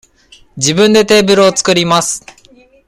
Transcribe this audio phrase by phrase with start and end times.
[0.57, 2.25] 自分でテーブルを作ります。